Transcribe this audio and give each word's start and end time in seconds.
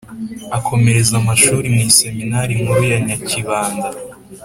akomereza 0.57 1.13
amashuri 1.21 1.67
mu 1.75 1.81
iseminari 1.89 2.53
nkuru 2.59 2.83
ya 2.91 2.97
Nyakibanda 3.07 3.87